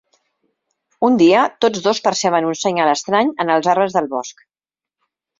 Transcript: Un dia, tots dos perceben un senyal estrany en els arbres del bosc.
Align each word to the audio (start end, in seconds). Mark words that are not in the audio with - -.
Un 1.09 1.17
dia, 1.21 1.41
tots 1.65 1.83
dos 1.87 1.99
perceben 2.07 2.47
un 2.51 2.57
senyal 2.61 2.89
estrany 2.93 3.29
en 3.45 3.51
els 3.57 3.69
arbres 3.75 3.97
del 3.99 4.09
bosc. 4.15 4.43